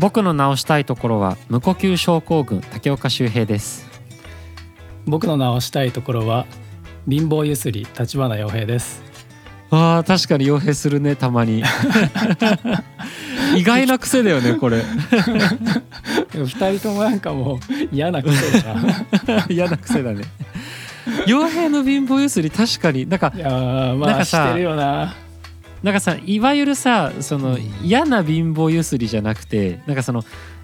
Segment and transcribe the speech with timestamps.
[0.00, 3.86] 僕の直したいところは無呼吸症候群竹岡修平です。
[5.04, 6.46] 僕の直したいところは
[7.06, 9.02] 貧乏ゆすり立花洋平です。
[9.70, 11.62] あー確かに傭兵するねたまに。
[13.54, 14.82] 意外な癖だよねこれ。
[16.32, 17.58] 二人ともなんかもう
[17.92, 19.06] 嫌な癖だな。
[19.52, 20.24] 嫌な癖だね。
[21.26, 23.06] 傭兵の貧乏ゆすり確かに。
[23.06, 25.14] なんかいやーまあしてるよな
[25.82, 30.22] なんかさいわゆるさその嫌な貧乏ゆすりじゃなくてなんかその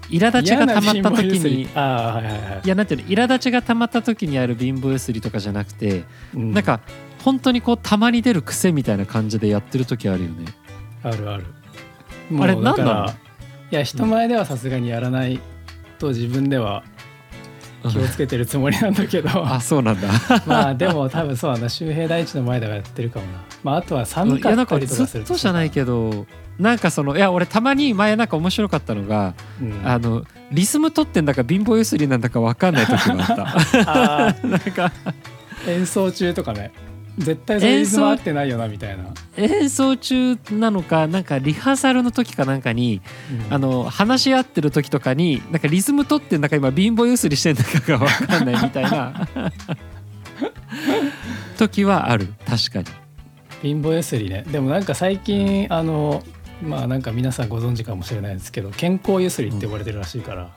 [0.09, 2.67] 苛立ちが溜まった時にああはいはいはいい。
[2.67, 6.03] やなんていうの苛立ちが溜まった時にある貧乏ゆすりとかじゃなくて、
[6.33, 6.53] うん。
[6.53, 6.79] なんか
[7.23, 10.45] 本当にこうたまに出る癖みたいな感じでやってる時あるよね。
[11.03, 11.45] あるある。
[12.39, 13.15] あれもうだ
[13.69, 15.39] いや人前ではさすがにやらない
[15.99, 16.83] と自分では
[17.83, 19.29] 気をつけてるつもりなんだけど。
[19.47, 20.07] あそうなんだ。
[20.45, 21.57] まあでも多分そうな。
[21.57, 23.31] んだ周平大地の前ではやってるかもな。
[23.63, 26.25] まああとは寒かかったりとずかするっとじゃないけど
[26.59, 29.81] なんかそのいや俺たまに前なんか面白かったのが、うん。
[29.83, 33.45] あのリズム取ってんだか貧乏ゆすりなんだか分かんない時が
[33.85, 34.91] あっ あたなんか。
[35.05, 35.13] ー
[35.67, 36.71] 演奏中とかね
[37.17, 39.05] 絶対それリズム合ってないよなみたいな、
[39.37, 43.01] 演奏中なのかなんかリハーサルの時かなんかに
[43.31, 43.53] うん。
[43.53, 49.27] あの話し合ってる時とかになんかリズム取ってんだか今貧乏ゆすりしてんだかが分かんないみたいな。
[51.57, 52.27] 時はある。
[52.45, 52.85] 確かに。
[53.63, 54.43] 貧乏ゆすりね。
[54.51, 56.23] でもなんか最近あの
[56.61, 60.49] まあなんか皆さんご存知かもしれないですけど健康ゆすりって呼ばれてるらしいから、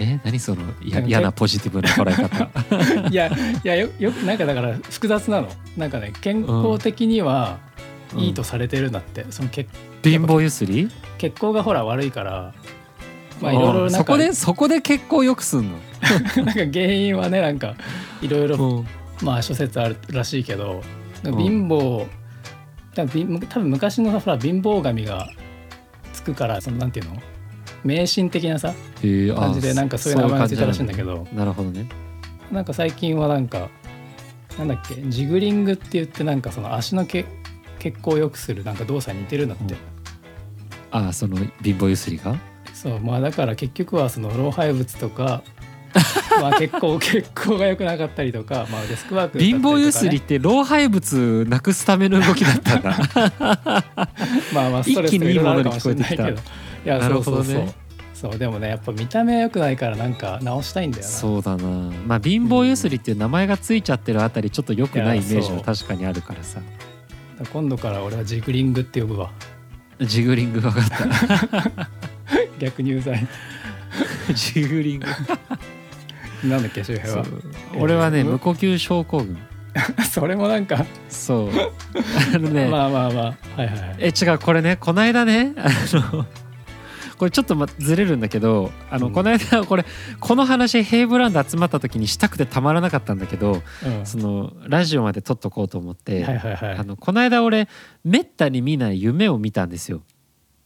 [0.00, 2.50] えー、何その嫌なポジティブな捉え方。
[3.10, 3.30] いやい
[3.62, 5.48] やよよくなんかだから複雑なの。
[5.76, 7.58] なんかね健康的には
[8.14, 8.20] うん。
[8.20, 9.66] いいとされてるんだって、その血
[10.02, 10.88] 貧乏ゆすり？
[11.18, 12.54] 血行がほら悪いから
[13.40, 15.78] まあいろいろそこでそこで結構よくすんの、
[16.36, 17.74] なんか原因はねなんか
[18.22, 18.86] いろいろうん。
[19.22, 20.82] まあ諸説あるらしいけど
[21.24, 22.06] 貧乏
[22.94, 25.28] 多分貧多分昔のほら貧乏神が
[26.12, 27.16] つくからそのなんていうの？
[27.86, 28.74] 迷信的なさ
[29.34, 31.26] 感じでなんかそういう名前がついたらしいんだけど。
[31.32, 31.88] なるほどね。
[32.50, 33.68] なんか最近はなんか
[34.58, 37.24] なんだっけジグリングって言ってなんかその足のけ
[37.78, 39.78] 血行を良くするなんか動作に似てるんだって、うん。
[41.08, 42.36] あその貧乏ゆすりが？
[42.72, 45.42] そうまあだから結局はその老廃物とか
[46.40, 52.98] まあ血行血行が良くなかったりとか、まあ、デスクワークだったり貧乏ゆすりって老廃物なくすための動きだったんだ。
[54.52, 56.24] まあまあストレスとかいろいろあるかもしれないけど
[56.86, 57.44] やなるほどね。
[57.44, 57.74] そうそうそう。
[58.14, 61.08] そうでもねやっぱ見た目良くないからなんか直したいんだよな。
[61.08, 61.92] そうだな。
[62.06, 66.60] まあ貧乏ゆすりっていう名前がついちゃってるあたりちょっと良くないイメージは確かにあるからさ。
[67.52, 69.30] 今度から俺はジグリングって呼ぶわ。
[70.00, 71.88] ジグリング分かった。
[72.58, 73.26] 逆入罪
[74.34, 75.06] ジグリング。
[76.48, 77.24] なんだっけ周平は？
[77.78, 79.36] 俺はねえー無呼吸症候群。
[80.10, 81.50] それもなんか、そう。
[82.34, 83.60] あのね、 まあまあまあ。
[83.60, 83.96] はいはいはい。
[83.98, 86.24] え違うこれねこの間ねあの
[87.18, 89.12] これちょっとまずれるんだけどあの、うん。
[89.12, 89.84] この間これ
[90.20, 94.06] この話ヘイブランド集まった時にしたくてたまらなかったんだけどうん。
[94.06, 97.68] そのラジオまで撮っとこうと思って、あのこの間俺
[98.04, 100.02] めったに見ない夢を見たんですよ。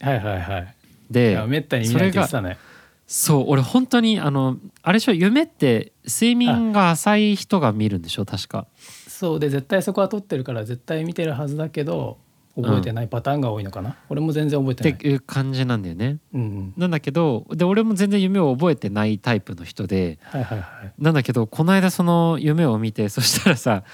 [0.00, 0.62] はいはいはい。
[0.62, 2.58] いでやめったに見ないって言ってたね。
[3.06, 8.66] そう俺本当にあのあれでしょ夢って睡眠が浅い人が見るんでしょ確か。
[9.08, 12.18] そうで絶対そこは撮ってるから絶対見てるはずだけど
[12.56, 14.98] 覚えてないパターンが多いのかな、俺も全然覚えてっない。
[15.00, 16.18] ていう感じなんだよね。
[16.34, 20.92] うんなんだけどで俺も全然夢を覚えてないタイプの人ではいはいはい。
[20.98, 23.84] なんだけどこの間その夢を見てそしたらさ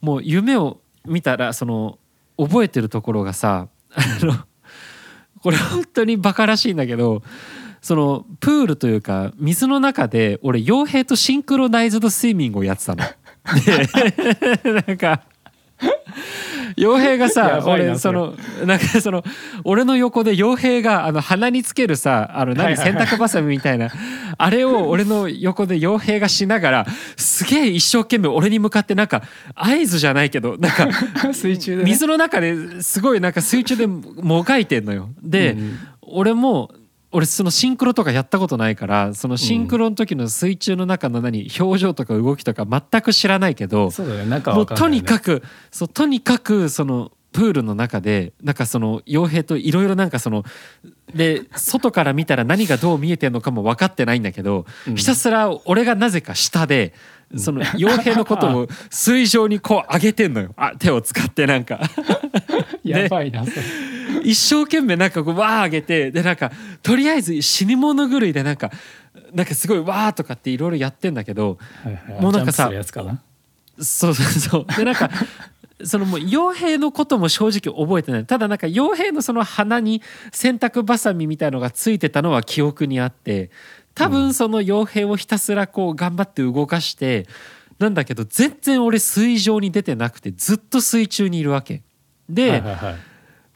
[0.00, 1.98] もう夢を見たらその
[2.36, 4.34] 覚えてるところがさあの
[5.42, 7.22] これ本当にバカらしいんだけど
[7.80, 13.02] そのプールというか水の中で俺傭兵とシンクロナイズドスイミングをやってたの。
[13.64, 15.22] でなんか
[16.76, 18.34] 傭兵がやさ俺その
[18.64, 19.24] なんかその
[19.64, 23.90] 俺の横で傭兵があの鼻につけるさあの何洗濯バサミみたいな
[24.38, 29.22] あれを俺の横で傭兵がしながらすげえ一生懸命俺に向かってなんか
[29.54, 30.88] 合図じゃないけどなんか
[31.32, 35.08] 水中で、ね、水の中ですごいなんか水中でもがいてんのよ。
[35.22, 35.78] で、うん。
[36.02, 36.70] 俺も
[37.12, 50.44] 俺そのシンクロとかやったことないからそのシンクロの時の水中の中の何表情とか動きとか全く知らないけど、そうだよね中はもうとにかくそうとにかくそのプールの中でなんかその傭兵といろいろなんかその
[51.14, 54.94] で外から見たら何がどう見えてるのかも分かってないんだけど、うん。
[54.96, 56.94] ひたすら俺がなぜか下で
[57.36, 60.54] その傭兵のことを水上にこう上げてんのよ。
[60.56, 61.80] あ手を使ってなんか。
[62.84, 63.62] やばいな、それ
[64.22, 66.50] 一生懸命なんかこうわー上げてでなんか
[66.82, 68.70] とりあえず死に物狂いでなんか
[69.32, 72.22] なんかすごいわーとかっていろいろやってんだけどはいはい。
[72.22, 72.70] もうなんかさ
[73.78, 74.66] そうそうそう。
[74.76, 75.10] でなんか
[75.84, 78.26] そのもう傭兵のことも正直覚えてない。
[78.26, 83.50] ただなんか傭兵のその鼻に洗濯ばさみみたいのがついてたのは記憶にあって
[83.94, 87.26] 多分その傭兵をひたすらこう頑張って動かして
[87.78, 91.82] なんだけど全然俺水上に出てなくてずっと水中にいるわけ。
[92.28, 93.11] で、はいはいはい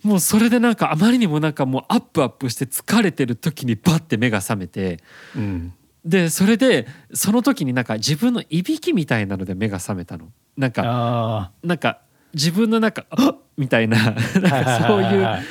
[0.06, 5.00] もうそれでなんかあまりにもなんかもうアップアップして疲れてる時にバッて目が覚めて
[5.34, 5.74] うん。
[6.04, 10.28] でそれでその時になんか自分のいびきみたいなので目が覚めたの。
[10.56, 11.98] なんかあなんか
[12.32, 15.18] 自分のなんか「あっ!」みたいな なんかそういうはい。
[15.22, 15.42] はい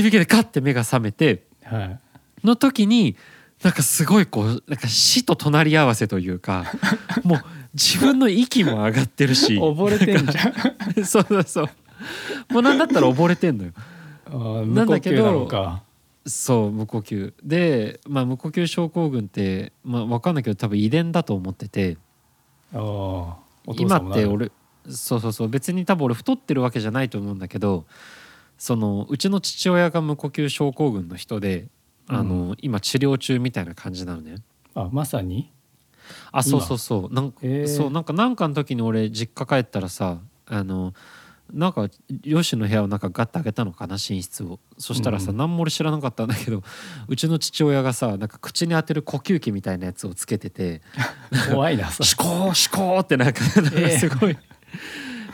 [0.00, 2.00] いびきでカッて目が覚めてはい。
[2.44, 3.16] の時に
[3.62, 6.64] なんかすごいこうなんか死と隣り合わせというか
[7.22, 7.40] もう
[7.72, 9.54] 自分の息も上がってるし。
[9.54, 11.04] 溺れてんじゃん。
[11.06, 11.70] そうそうそう
[12.50, 13.72] もうなんだったら溺れてんのよ。
[14.66, 15.48] なんだけど
[16.26, 17.32] そう無呼吸。
[17.44, 21.98] で、まあ、無呼吸症候群って、まあ、分かんないけど多分遺伝だと思ってて。
[22.74, 23.36] あ
[23.76, 24.50] 今って俺
[24.88, 25.48] そうそうそう。
[25.48, 27.86] 別に多分俺太ってるわけじゃないと思うんだけど
[28.58, 31.68] そのうちの父親が無呼吸症候群の人で
[32.08, 34.36] あの、今治療中みたいな感じなのね。
[34.74, 35.52] あまさに？
[36.30, 37.14] あそうそうそう。
[37.14, 37.66] なんか、へー。
[37.68, 40.94] そうなんかなんかの時に俺実家帰ったらさあの
[41.52, 41.88] なんか
[42.22, 44.58] 両親の部屋をなんかガッて開けたのかな寝室を。
[44.78, 45.36] そしたらさ、うん。
[45.36, 46.62] 何も俺知らなかったんだけど
[47.08, 50.82] うちの父親がさなんか口に当てる呼吸器みたいなやつをつけてて。
[51.50, 52.06] 怖いなそれ。
[52.06, 54.36] シコーシコーってなんかなんかええすごい、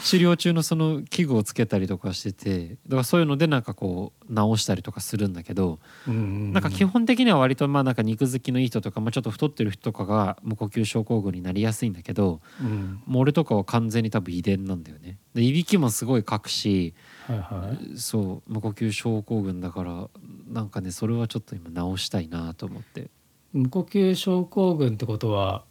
[0.05, 15.19] 治療中のその器具をつけたりとかしててだからそういうのでなんかこう直したりとかするんだけど、うんうんなんか基本的には割とまあなんか肉好きのいい人とか、まあ、ちょっと太ってる人とかが無呼吸症候群になりやすいんだけどうんもう俺とかは完全に多分遺伝なんだよね。
[15.35, 16.95] でいびきもすごいかくし
[17.27, 20.09] はいはいそう無呼吸症候群だから
[20.49, 23.11] なんかねそれはちょっと今直したいなと思って。
[23.53, 25.65] 無呼吸症候群ってことは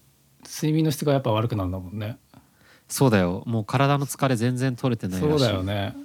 [0.45, 2.18] 睡眠の質がやっぱ悪くなるんだもんね
[2.91, 3.43] そうだよ。
[3.47, 5.39] もう体の疲れ全然取れてないらしい。
[5.39, 5.95] そうだよね。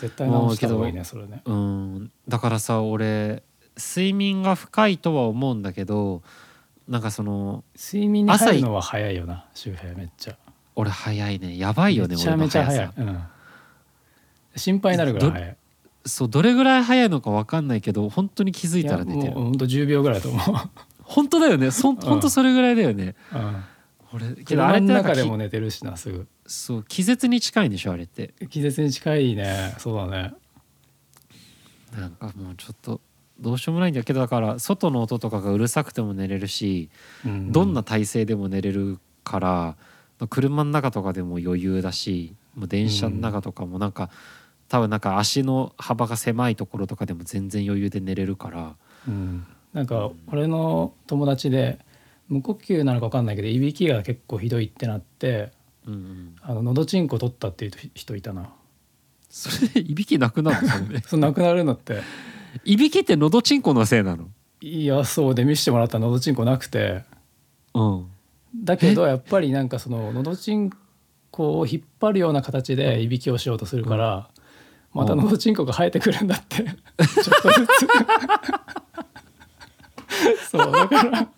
[0.00, 1.40] 絶対直した方がいいねそれね。
[1.44, 2.10] うん。
[2.26, 3.44] だからさ俺
[3.76, 6.22] 睡眠が深いとは思うんだけど
[6.88, 10.36] なんかその睡眠に入るのは早いよな周平めっちゃ。
[10.74, 11.56] 俺早いね。
[11.56, 12.90] やばいよねめちゃめちゃ早い。
[12.96, 13.22] うん、
[14.56, 15.56] 心配になるぐらい早い。
[16.04, 19.22] そうどれぐらい早いのか分かんないけど本当に気づいたら寝てる。
[19.22, 20.56] いやもうほんと10秒ぐらいだと思う、
[21.04, 21.70] 本当だよね。
[21.70, 23.64] そん本当それぐらいだよね、うん、
[24.14, 28.34] 俺けどあれ車の中でも寝てるしなすぐそう気絶に近いんでしょあれって。
[28.48, 29.74] 気絶に近いね。
[29.78, 30.34] そうだね。
[31.96, 33.00] なんかもうちょっと
[33.40, 36.90] どうしようもないんだけどだから外の音とかがうるさくても寝れるし、
[37.24, 37.52] うん。
[37.52, 39.48] どんな体勢でも寝れるから
[40.18, 44.10] まあ車の中とかでも余裕だしもう電車の中とかもなんか、
[44.68, 48.76] 多分なんか足の幅が狭いところとかでも全然余裕で寝れるから。
[49.06, 51.78] うん、なんか俺の友達で
[52.28, 55.52] 無呼吸なのか分かんないけどいびきが結構ひどいってなって
[55.86, 56.36] うんうん。
[56.42, 58.50] あの喉チンコ取ったっていう人いたな。
[59.28, 60.72] それでいびきなくなるの？
[60.72, 60.84] それ。
[61.00, 62.02] で そうなくなるのって。
[62.64, 64.28] いびきってのどちんこのせいなの？
[64.60, 67.02] いやそうで見せてもらったら喉チンコなくて。
[67.74, 68.06] うん。
[68.54, 70.70] だけどやっぱりなんかその喉チン
[71.30, 74.28] コを引っ張るような形でいびきをしようとするから、
[74.92, 76.56] また喉チンコが生えてくるんだって。
[76.58, 76.74] ちょっ
[77.42, 77.88] とずつ。
[80.50, 81.28] そうだから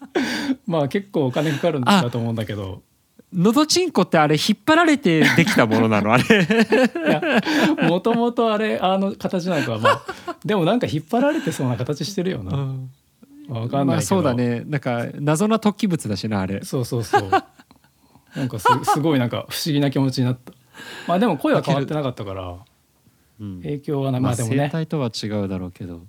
[0.67, 2.83] まあ結構お金かかるんだと思うんだけど
[3.35, 6.15] のどちんこってあれ引っ張られてできたものなの？
[6.15, 6.47] あれ。
[7.89, 12.91] もともとあれあの形なのかまあでもなんか引っ張られてそうな形してるよな、うん。
[13.49, 14.63] わかんないけど、まあそうだね。
[14.67, 16.65] なんか謎な突起物だしなあれ。
[16.65, 17.31] そうそうそう。
[18.37, 20.53] なんかす すごいなんか不思議な気持ちになった。
[21.09, 22.57] まあでも声は変わってなかったから
[23.41, 23.63] うん。
[23.63, 24.71] 影響はなまあ生まあでもね。
[24.71, 26.03] 態とは違うだろうけど。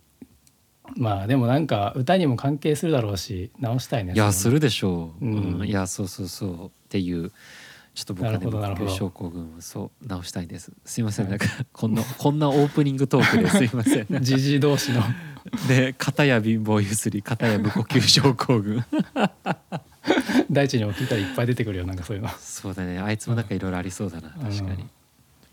[0.95, 5.59] まあでもなんか歌にも関係するだろうし直したいねいやするでしょう、うん。
[5.61, 5.67] うん。
[5.67, 7.29] いやそうそうそうっていう
[7.93, 8.85] ちょっと僕はねなるほどなるほど。
[8.85, 10.71] 無呼吸症候群をそう直したいです。
[10.85, 14.07] すいませんなんかこんなこんなオープニングトークで すいません。
[14.21, 15.03] じじい同士の。
[15.67, 18.85] で片や貧乏ゆすり片や無呼吸症候群。
[20.49, 22.29] 大地にも聞いたらいっぱい出てくるよなんかそういうの。
[22.39, 22.99] そうだね。
[22.99, 24.87] あいつもなんかいろいろありそうだなうん確かに。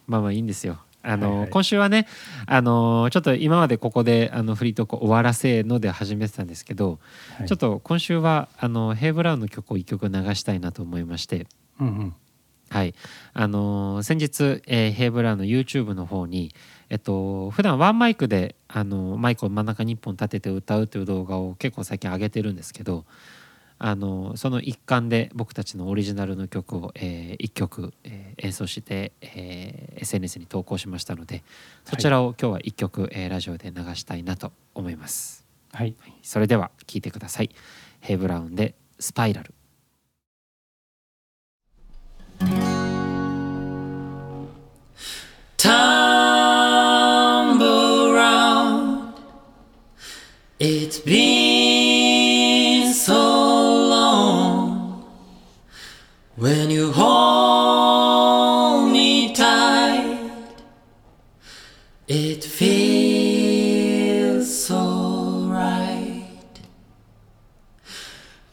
[0.07, 1.51] まあまあいいんですよあの、はいはい。
[1.51, 2.07] 今週はね
[2.47, 6.99] あのちょっと今までここであのフリートーク終わらせので始めてたんですけど、
[7.39, 7.49] はい。
[7.49, 11.47] ちょっと今週はあのヘイブラウンの曲を一曲流したいなと思いまして。
[11.81, 12.15] うんうん。
[12.71, 12.95] はい、
[13.35, 16.55] あのー先日、えーヘイブラウンの YouTube の方に、
[16.89, 23.05] えっと普段ワンマイクで、あのーマイクを真ん中に1本立てて歌うという動画を結構最近上げてるんですけど、
[23.85, 31.43] あのーその一環で僕たちのオリジナルの曲を、え1曲、えー演奏して、えー SNS に投稿しましたので
[31.85, 35.45] そちらを今日は1曲、えーラジオで流したいなと思います。
[35.73, 37.51] はいそれでは聴いてください。
[38.01, 39.53] ヘイブラウンでスパイラル。
[56.43, 60.19] When you hold me tight.
[62.09, 66.59] It feels so right.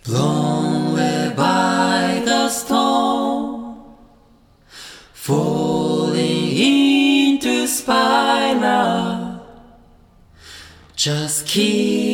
[0.06, 3.96] Blown away by the storm,
[5.12, 9.42] falling into spiral.
[10.96, 12.09] Just keep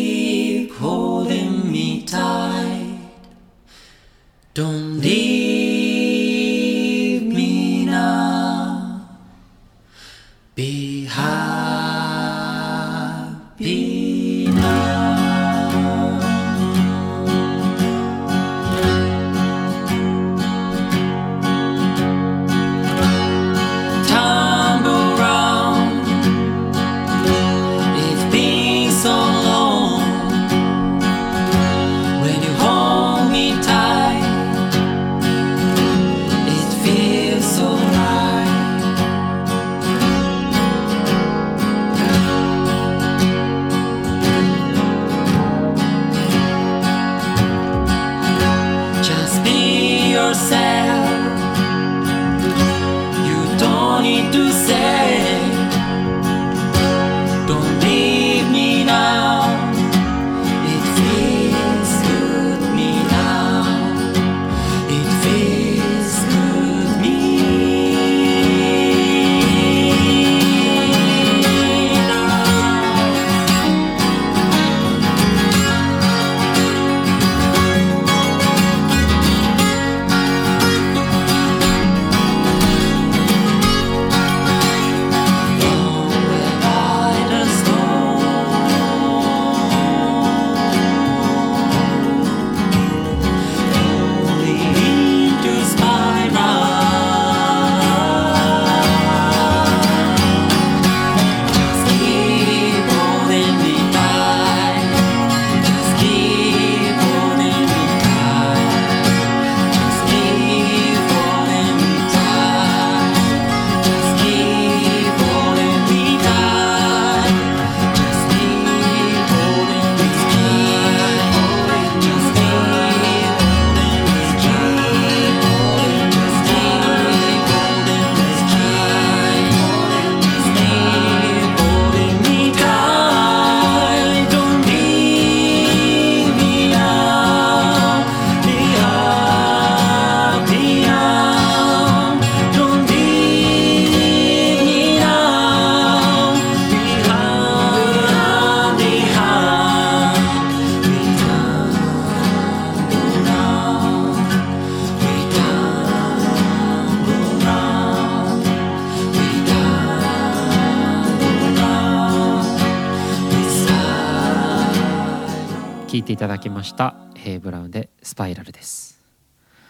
[168.16, 168.98] スパイラルです。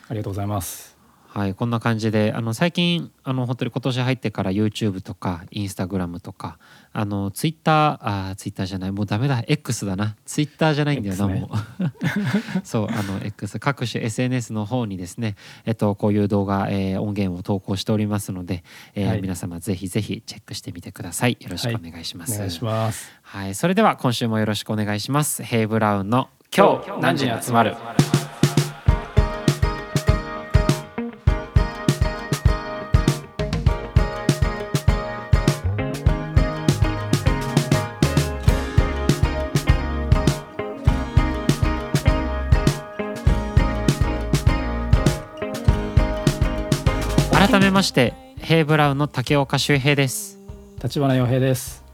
[0.07, 0.95] ありがとうございます。
[1.29, 6.59] はいこんな感じであの最近あの本当に今年入ってから YouTube とか Instagram とか
[6.93, 10.15] あの Twitter あー Twitter じゃないもうダメだ X だな。
[10.27, 11.39] Twitter じゃないんだよな、ね。
[11.41, 11.49] もう。
[12.63, 15.35] そうあの X 各種 SNS の方にですね
[15.65, 19.21] えっとこういう動画、えー音源を投稿しておりますので、えーはい。
[19.23, 21.35] 皆様ぜひぜひチェックしてみてください。
[21.41, 23.11] よろしくお願いします、お願いします。
[23.23, 25.41] はい、それでは今週もよろしくお願いします。
[25.41, 27.75] ヘイブラウンの今日何時に集まる？
[47.55, 50.37] 改めまして、ヘイブラウンの竹岡修平です。
[50.83, 51.85] 立花洋平です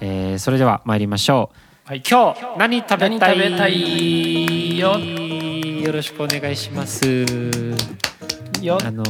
[0.00, 1.52] えーそれでは参りましょ
[1.86, 1.88] う。
[1.88, 3.08] はい今日何食べ
[3.56, 4.98] たいよ？
[4.98, 7.24] よろしくお願いします。
[8.60, 9.04] よあの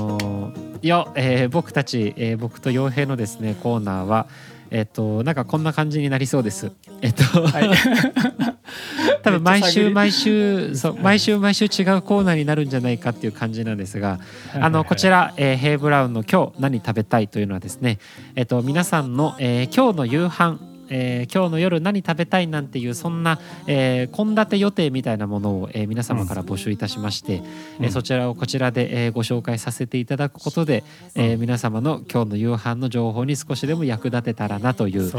[0.53, 4.27] ーよ、えー僕たち、えー僕と洋平のですねコーナーは
[4.71, 6.73] えっ、となんかこんな感じになりそうです。
[7.03, 7.71] えっ、と、はい。
[9.23, 14.19] 多分毎週毎週そう毎週毎週違うコーナーになるんじゃないかっていう感じなんですが、
[14.55, 17.99] あのこちら、えーヘイブラウンの今日何食べたいというのはですね、
[18.37, 20.59] えっと皆さんの、えー今日の夕飯
[20.91, 27.91] えー今日の夜何食べたいなんていうそんなえー献立予定みたいなものを、えー皆様から募集いたしまして、えーうん。
[27.91, 35.13] そちらをこちらで、えーご紹介させていただくことで、えー皆様の今日の夕飯の情報に少しでも役立てたらなという、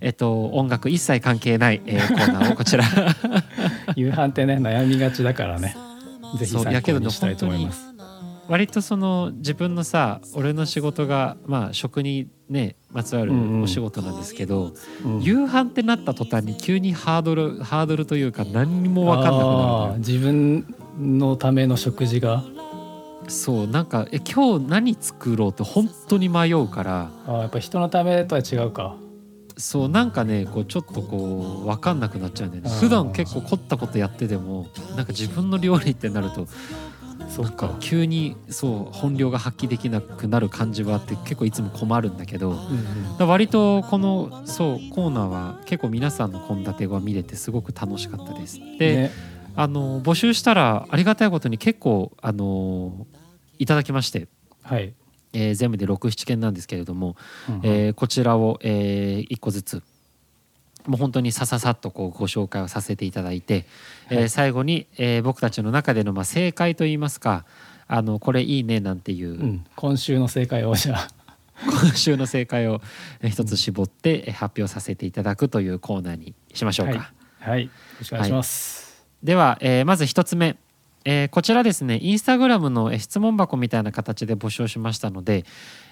[0.00, 2.84] えっと、音楽一切関係ない、えーコーナーをこちら。
[3.96, 5.76] 夕飯ってね悩みがちだからね。
[6.38, 6.72] ぜひ参そう。
[6.72, 7.86] いやけどね考にしたいと思います。
[8.48, 14.72] 割とその自分のさ俺の仕事がまあ食にねまつわるお仕事なんですけど、
[15.04, 15.20] うん。
[15.20, 22.44] 夕飯ってなった途端に急にハードルハードルというか何にも分かんなくなる自分のための食事が。
[23.28, 27.10] そうなんかえ今日何作ろうって本当に迷うから。
[27.26, 28.96] あーやっぱ人のためとは違うか。
[29.58, 32.70] そうなんかねこうちょっとこう分かんなくなっちゃうんだよね。
[32.70, 36.46] 普段結構凝ったことやっててもなんか自分の料理ってなると
[37.28, 43.18] そなんか急にそう本領が発揮できなくなる感じはあって結構いつも困るんだけどうんうん。
[43.18, 48.58] ら割とこのそうコーナーは結構皆さんの献立が見れてすごく楽しかったです。
[48.78, 49.10] で、ね。
[49.54, 53.06] あの募集したらありがたいことに結構あの
[53.58, 54.28] いただきまして、
[54.62, 54.94] はい、
[55.32, 57.16] えー全部で67件なんですけれども、
[57.48, 57.60] うんうん。
[57.64, 59.82] えーこちらを、え1個ずつ
[60.86, 63.66] もう本当にさささっとこうご紹介をさせていただいて、
[64.10, 64.28] えーはい。
[64.28, 67.44] 最後に、えー僕たちの中でのまあ正解といいますか
[67.88, 71.08] あのこれいいねなんていう、うん、今週の正解をじゃあ。
[71.64, 72.82] 今週の正解を
[73.22, 77.12] えー一つ絞ってえー発表させていただくというコーナーにしましょうか。
[77.38, 77.50] はい。
[77.50, 77.64] はい。
[77.64, 80.56] よろしくお願いします、では、えーまず一つ目、
[81.08, 85.44] えーこちらですねインスタグラムのえー質問箱みたいな形で募集しましたので、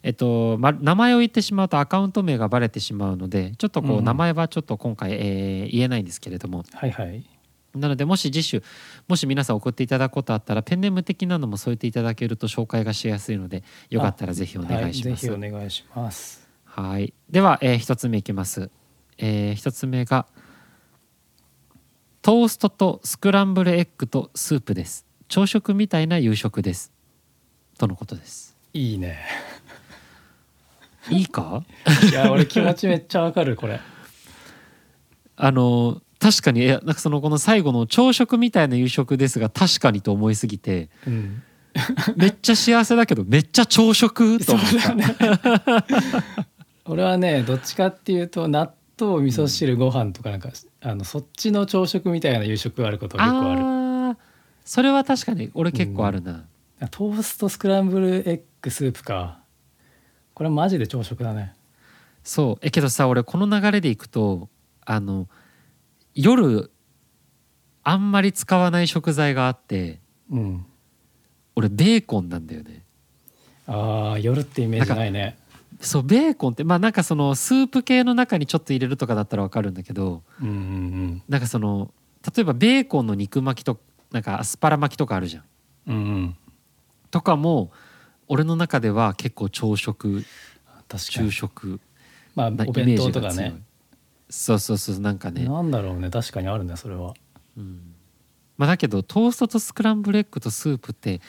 [0.02, 7.24] えっとま、名前を言ってしまうとアカウント名がバレてしまうのでちょっとこう、うん名前はちょっと今回、えー言えないんですけれどもはいはい
[7.74, 8.62] なのでもし次週
[9.08, 15.28] もし皆さん送っていただくことあったらペンネーム的なのも添えていただけると紹介がしやすいのでよかったらぜひお願いします。
[15.28, 17.12] はい、ぜひお願いしますはい。
[17.30, 18.70] では、えー一つ目いきます。
[19.18, 20.26] えー一つ目が
[22.24, 25.04] トーストとスクランブルエッグとスープです。
[25.28, 26.90] 朝食みたいな夕食です。
[27.76, 28.56] とのことです。
[28.72, 29.18] いいね
[31.10, 31.62] いいか？
[32.10, 33.78] いや俺気持ちめっちゃわかるこれ
[35.36, 41.42] あの確かにいやなんかそのこの最後の朝食みたいな夕食ですが確かにと思いすぎてうん
[42.16, 44.88] めっちゃ幸せだけどめっちゃ朝食と思った。
[44.88, 45.04] だね
[46.86, 48.72] 俺はねどっちかっていうと納
[49.06, 53.60] 豆味噌汁ご飯とかなんか、あのそっちの朝食みたいな夕食があることが結構ある。
[53.60, 54.16] ああ
[54.64, 56.44] それは確かに俺結構あるな。
[56.90, 59.40] トーストスクランブルエッグスープか。
[60.34, 61.54] これマジで朝食だね。
[62.22, 62.58] そう。
[62.66, 64.48] えけどさ俺この流れでいくと
[64.84, 65.28] あの
[66.14, 66.70] 夜
[67.82, 70.66] あんまり使わない食材があってうん。
[71.56, 72.82] 俺ベーコンなんだよね。
[73.66, 75.38] あー夜ってイメージないね
[75.86, 81.92] そうベーコンってまあなんかそのスープ系の中にちょっと入れるとかだったらわかるんだけどうんうんなんかその
[82.34, 83.78] 例えばベーコンの肉巻きと
[84.10, 85.44] なんかアスパラ巻きとかあるじゃん。
[85.88, 86.02] うんうん。
[86.02, 86.36] うん
[87.10, 87.70] とかも
[88.26, 90.24] 俺の中では結構朝食
[90.96, 91.32] 昼に。
[91.32, 91.80] 食
[92.34, 93.62] まあなお弁当とかね。
[94.28, 95.44] そうそうそうなんかね。
[95.44, 96.10] なんだろうね。
[96.10, 97.14] 確かにあるねそれは。
[97.56, 97.94] うん。
[98.56, 101.20] まあ、だけどトーストとスクランブルエッグとスープって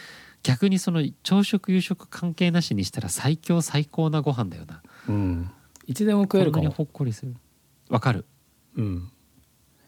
[0.45, 4.84] 逆にその朝食夕食関係なしにしたら最強最高なご飯だよな。
[5.10, 5.51] うん。
[5.88, 6.62] いつでも食えるかも。
[6.62, 7.36] こんなにほっこりする。
[7.89, 8.25] わかる。
[8.77, 9.10] うん。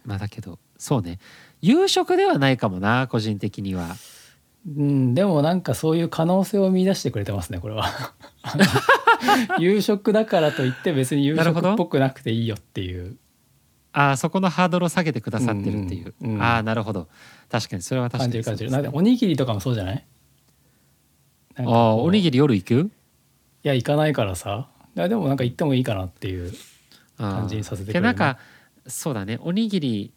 [0.04, 1.20] まあだけどそうね。
[1.62, 3.96] 夕食ではないかもな個人的には。
[4.68, 7.86] うん、でもなんかそういう可能性を見出してくれてますねこれは。
[9.60, 13.18] 夕食だからといって別に夕なるほど食っぽくなくていいよっていう。
[13.94, 16.36] あーそこのハードルを下げてくださってるっていう、うんうん。
[16.36, 17.08] うんああなるほど。
[17.50, 18.90] 確かにそれは確か感じにる感じる。
[18.94, 20.06] おにぎりとかもそうじゃない？
[21.58, 22.92] ああおにぎり夜行く？
[23.64, 24.70] いや行かないからさ。
[24.96, 26.52] いやでもなんか行ってもいいかなっていう
[27.18, 28.38] 感じにさせてくれるなんか
[28.88, 29.40] そうだね。
[29.42, 30.14] おにぎり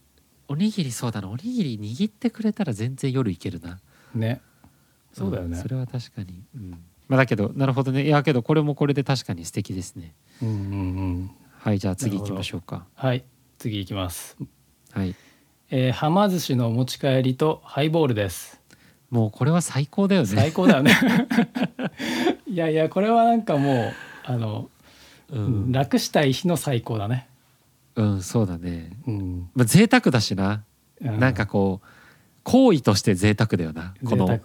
[0.49, 1.29] おにぎりそうだな。
[1.29, 3.79] おにぎり握ってくれたら全然夜行けるな。
[4.15, 4.41] ね。
[5.13, 5.59] そうだよね。
[5.59, 6.71] んそれは確かに、うん。
[7.09, 8.05] まあ、だけどなるほどね。
[8.05, 10.15] いやけどこれもこれで確かに素敵ですね。
[10.43, 10.57] うんうんう
[11.25, 11.31] ん。
[11.59, 12.87] はいじゃあ次行きましょうか。
[12.95, 13.25] はい
[13.59, 14.37] 次行きます、
[14.93, 15.15] はい。
[15.71, 18.60] えー、はま寿司のお持ち帰りとハイボールです
[19.11, 20.29] もうこれは最高だよね。
[20.29, 20.93] 最高だよね。
[22.47, 23.93] いやいやこれはなんかもう
[24.25, 24.71] あの、
[25.31, 27.29] うん、楽したい日の最高だね。
[27.97, 28.93] うん、そうだね。
[29.07, 30.63] うん、まあ贅沢だしな、
[31.01, 31.87] うなんかこう
[32.45, 33.95] 行為として贅沢だよな。
[34.05, 34.41] この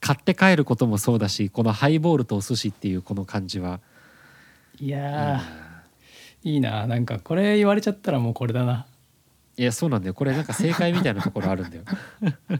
[0.00, 3.80] 買って帰ることもそうだしこのハイボールとお寿司っていうこの感じは。
[4.78, 5.42] いいやなー
[6.44, 6.86] いいな。
[6.86, 8.86] なんかこれ言われちゃったらもうこれだな
[9.58, 10.14] いやそうなんだよ。
[10.14, 11.82] これなんか正解みたいなところあるんだよ。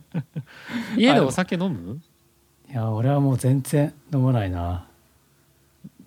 [0.98, 2.00] 家でお酒飲む？
[2.68, 4.84] いや俺はもう全然飲まないな。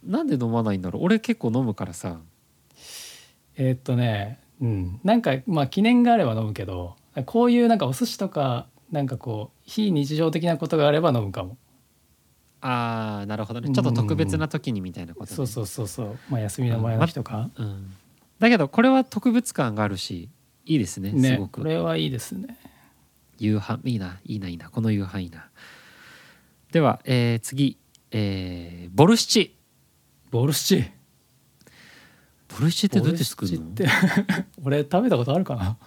[0.06, 1.04] なんで飲まないんだろう？
[1.04, 2.19] 俺結構飲むからさ。
[3.56, 4.99] えーっとねうん。
[5.04, 11.56] なんかまあ記念があれば飲むけどこういうなんかお寿司とかなんかこう非日常的なことがあれば飲むかも。
[12.60, 13.69] ああなるほどね。
[13.69, 15.36] ちょっと特別な時にみたいなこと、ね。
[15.38, 16.17] そうそうそうそう。
[16.30, 17.93] まあ休みの前の日とか、うん、
[18.39, 20.30] だけどこれは特別感があるし
[20.65, 21.62] いいですねすねごく。
[21.62, 22.58] これはいいですね。
[23.39, 25.50] 夕飯いいないいないいなこの夕飯いいな。
[26.71, 27.78] では、えー次、
[28.12, 29.56] えーボルシチ。
[30.30, 30.91] ボルシチ。
[32.50, 33.65] ボルシチってどうやって作るの？
[33.65, 35.78] ボルシチって 俺食べたことあるかな？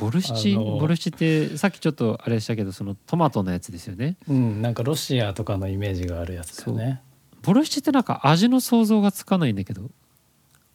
[0.00, 4.16] ボルシチ、あのボルシチってさっきちょっとあれしたけどそのトマトのやつですよね。
[4.28, 7.00] うんなんかロシアとかのイメージがあるやつだよね。
[7.42, 9.90] ボルシチってなんか味の想像がつかないんだけど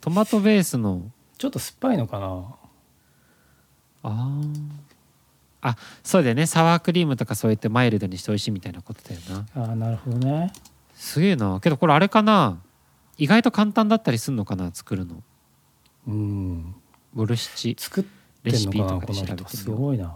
[0.02, 1.12] トマトベースの。
[1.38, 2.46] ちょっと酸っぱいのかな？
[4.04, 4.70] あー。
[5.62, 6.46] あそうだよね。
[6.46, 9.46] サワークリームとかそうやってマイルドにして美味しいみたいなことだよな。
[9.64, 10.54] あーなるほどね。
[10.94, 11.60] すげえな。
[11.60, 12.62] けどこれあれかな。
[13.18, 15.24] 意外と簡単だったりするのかな作るの。
[16.08, 16.76] うん。
[17.14, 17.76] ボルシチ。
[17.78, 18.10] 作って
[18.44, 19.82] レシピとかで調べてみよう。
[19.82, 20.16] ごいな。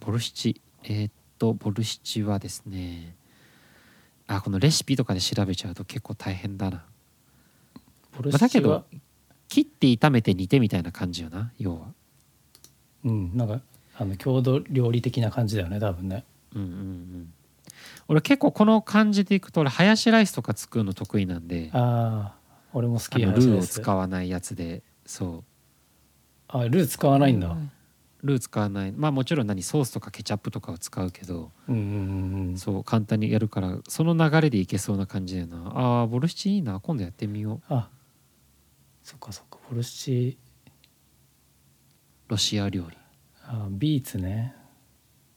[0.00, 0.60] ボルシチ。
[0.84, 3.14] えーっとボルシチはですね。
[4.26, 6.84] あこのレシピとかで調べちゃうと結構大変だな。
[8.16, 8.98] ボルまあだけシチはど
[9.52, 11.88] 切って炒めて煮てみたいな感じよな要は。
[13.04, 13.60] うんなんか
[13.98, 16.24] あの郷土料理的な感じだよね多分ね。
[16.54, 17.32] うんうんうん。
[18.08, 24.82] 俺結構この感じでいくと俺ハヤシライスとか作るの得意なんでああ俺も好あきのルーを使わないやつで。
[25.04, 25.44] そう。
[26.48, 27.54] あルー使わないんだ。
[28.22, 28.92] ルー使わない。
[28.92, 32.56] まあもちろん何ソースとかケチャップとかを使うけどうんうんうんうん。
[32.56, 35.56] そう簡単にやるからその流れでいけそうな感じだよな。
[35.74, 36.80] あーボルシチいいな。
[36.80, 37.74] 今度やってみよう。
[37.74, 37.90] あ
[39.02, 39.58] そっかそっか。
[39.68, 40.38] ボルシチ
[42.28, 42.96] ロシア料理。
[43.44, 44.54] あビーツね。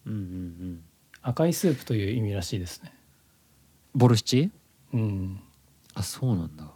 [0.06, 0.84] うんうんうん。
[1.22, 2.94] 赤いスープという意味らしいですね。
[3.94, 4.52] ボルシチ？
[4.94, 5.40] うん。
[5.94, 6.72] あそうなんだ。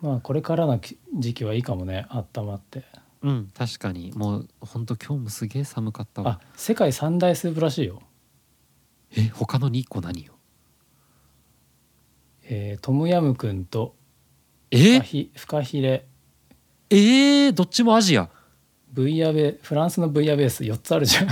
[0.00, 2.06] まあこれからのき時期はいいかもね。
[2.10, 2.84] 温まって。
[3.22, 4.12] うん確かに。
[4.14, 6.40] もうほんと今日もすげえ寒かったわ。
[6.42, 8.02] あ世界三大スープらしいよ。
[9.16, 10.34] え他の2個何よ？
[12.44, 13.94] えートムヤムクンと
[14.72, 16.06] フえカヒフカヒレ
[16.90, 18.28] えー、どっちもアジア。
[18.92, 21.28] ブイヤベフランスのブイヤベース4つあるじゃん。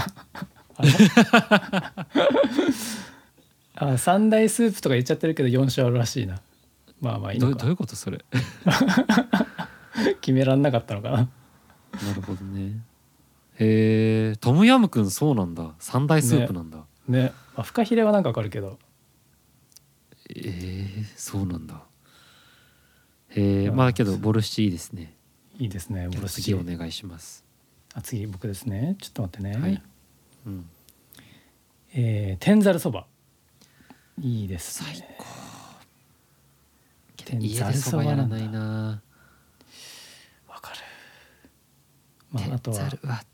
[3.75, 6.41] あ 三大スープとか言っちゃってるけど4種あるらしいな。
[7.01, 7.53] まあまあいいのか。
[7.55, 8.25] どどういうことそれ？
[10.21, 11.17] 決めらんなかったのかな。
[11.17, 11.29] な
[12.15, 12.81] るほどね。
[13.59, 15.75] へえトムヤムクンそうなんだ。
[15.79, 18.79] 三大スープなんだ、ね、まあ、フカヒレはなんかわかるけど。
[20.31, 21.83] えー、そうなんだ
[23.31, 25.15] へえあーまあけどボルシチいいですね。
[25.59, 26.43] いいですねボルシチ。
[26.43, 27.45] 次お願いします。
[27.95, 28.97] あ次僕ですね。
[29.01, 29.83] ちょっと待ってね、はい。
[30.47, 30.69] うん。
[31.95, 33.07] えー天ざるそば。
[34.21, 34.95] いいですね。
[34.95, 35.27] 最高。
[37.25, 39.03] 天家でそばやらないな。
[40.49, 40.79] わかる。
[42.33, 43.25] まああとは天ざるは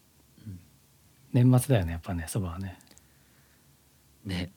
[1.33, 2.79] 年末だよねやっぱねそばはね。
[4.25, 4.51] ね。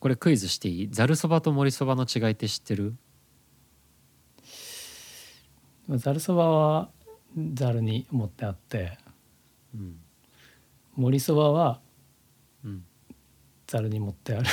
[0.00, 0.88] これクイズしていい？
[0.90, 2.84] ざるそばと盛りそばの違いって知ってる？
[2.84, 2.92] まあ
[5.88, 6.88] ざるそばは
[7.54, 8.98] ざるに持ってあって。
[9.74, 9.96] うん。
[10.96, 11.80] 盛りそばは
[12.64, 12.84] うん。
[13.66, 14.46] ざるに持ってある。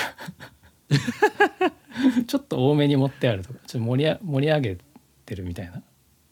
[2.27, 3.59] ちょっと多めに持ってあるとか。
[3.67, 4.77] ちょっと盛りあ盛り上げ
[5.25, 5.81] てるみたいな。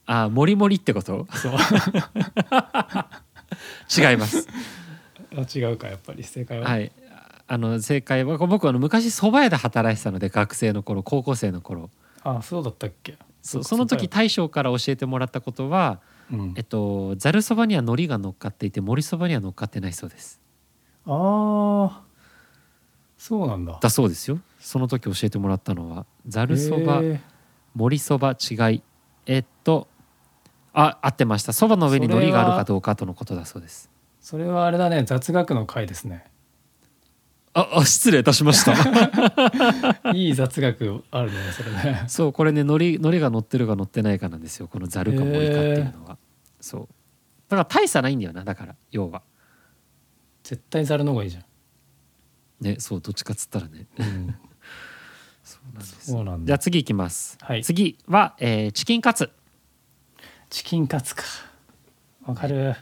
[0.05, 1.27] あもりもりってこと？
[1.33, 1.53] そう。
[4.10, 4.47] 違います。
[5.36, 6.91] あ違うかやっぱり正解は、はい。
[7.49, 11.89] あの正解は僕あの昔蕎麦屋で働いてたので学生の頃高校生の頃。
[12.23, 13.17] あそうだったっけ？
[13.41, 16.00] そその時大将から教えてもらったことは
[16.32, 16.54] うん。
[16.58, 20.41] えっとざるそばには海苔が乗っかっていて盛りそばには乗っかってないそうです。
[21.06, 22.02] ああ
[23.17, 23.80] そうなんだ。
[23.82, 24.39] だそうですよ。
[24.60, 27.02] その時教えてもらったのはざるそば
[27.76, 28.84] 盛りそば違い
[29.26, 29.88] えっと
[30.73, 31.54] あ合ってました。
[31.54, 33.89] そばの上に海苔があるかどうかとのことだそうです。
[34.19, 36.26] それはあれだね雑学の回ですね
[37.57, 38.73] ああ失礼いたしました。
[40.13, 42.03] いい雑学あるねそれね。
[42.07, 44.67] そうこれね海苔海苔が乗ってるか乗ってないかなんですよ。
[44.67, 46.19] このざるか盛りかっていうのは、
[46.61, 46.87] そう。
[47.49, 49.23] だから大差ないんだよなだから要は。
[50.43, 51.43] 絶対ざるの方がいいじゃん、
[52.61, 53.87] ねそうどっちかっつったらね。
[53.97, 54.35] うん、
[55.43, 56.11] そうなんです。
[56.11, 56.45] そうなんだ。
[56.45, 57.63] じゃあ次いきます、はい。
[57.63, 59.31] 次は、えーチキンカツ。
[60.51, 61.23] チキンカツか。
[62.23, 62.75] わかる。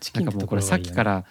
[0.00, 1.24] チキンってとなんかもうこれさっきからら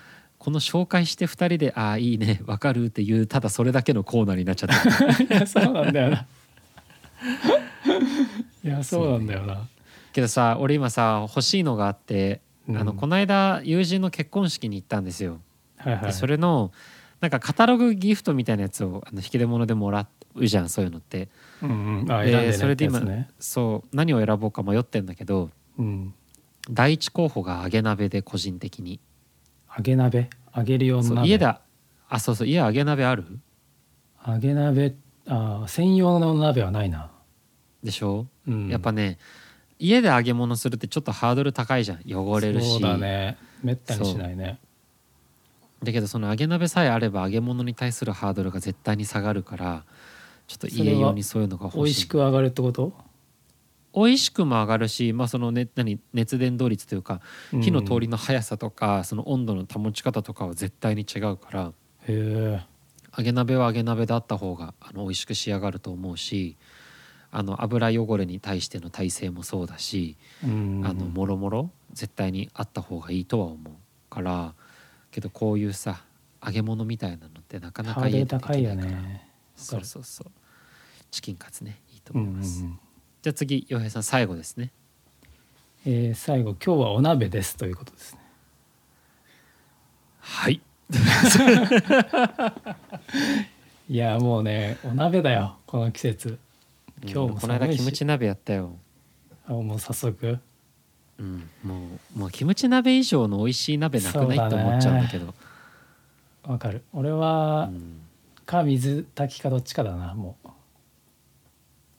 [0.47, 6.25] この紹介して2人で「ああいいねわかる」っていうただそれだけのコーナーになっちゃったいやそうなんだよな。
[8.63, 9.67] いやそうなんだよな。
[10.13, 12.77] けどさ俺今さ欲しいのがあって、うん。
[12.77, 15.41] あのこの間友人の結婚式に行ったんですよ。
[15.79, 16.05] はいはい。
[16.05, 16.71] でそれの
[17.19, 21.27] なんかカタログギフトみたいなやつをあの引き出物でもらっうじゃんそういうのって。
[21.61, 22.09] うんうん。
[22.09, 23.27] あでねそれで今、ね。
[23.37, 26.13] そう何を選ぼうか迷ってんだけどうん。
[26.69, 29.01] 第一候補が揚げ鍋で個人的に
[29.77, 30.29] 揚げ鍋？
[30.55, 31.27] 揚げる用の鍋？
[31.27, 31.61] 家であ
[32.19, 33.25] そうそう家揚げ鍋ある？
[34.27, 34.95] 揚げ鍋？
[35.27, 37.11] あ専用の鍋はないな、
[37.83, 39.17] でしょ、うん、やっぱね
[39.77, 41.99] 家で揚げ物するってちょっとハードル高いじゃん。
[42.07, 42.71] 汚れるし。
[42.71, 43.37] そうだね。
[43.61, 44.57] めったにしないね。
[45.83, 49.83] だけどその揚げ鍋さえあれば揚げ物に対するハードルが絶対に下がるから
[50.47, 51.77] ちょっと家用にそういうのが欲しい。
[51.77, 52.93] 美味しく上がるってこと？
[53.95, 57.21] 美味しくも上がるし、まあ、その、ね、何熱伝導率というか
[57.51, 61.73] 火の通りの速さとか、その温度の保ち方とかは絶対に違うから
[62.07, 62.61] へえ。
[63.17, 66.55] 揚げ鍋は揚げ鍋であった方があの美味しく仕上がると思うし
[67.31, 70.83] あの油汚れに対しての耐性もそうだし、うん。
[70.85, 73.73] あのもろもろ絶対にあった方がいいとは思う
[74.13, 74.53] から
[75.11, 76.03] けどこういうさ
[76.45, 78.75] 揚げ物みたいなのってなかなか家でできないから。
[78.75, 79.27] ね。
[79.55, 80.31] そうそうそう。
[81.09, 82.79] チキンカツねいいとうんうんう思います、ん
[83.27, 84.71] じゃあ次洋平さん最後ですね。
[85.85, 88.21] えー最後今日はお鍋ですということですね。
[90.21, 90.61] はい。
[93.89, 96.39] いやもうねお鍋だよこの季節。
[97.03, 98.77] 今日もこの間キムチ鍋やったよ。
[99.45, 100.39] あもう早速。
[101.19, 101.81] うん、も
[102.15, 104.47] うもうキムチ鍋以上の美味しい鍋なくない？
[104.47, 105.33] って思っちゃうんだけど。
[106.43, 106.81] わかる。
[106.93, 107.99] 俺うはん。
[108.45, 110.37] か水炊きかどっちかだなも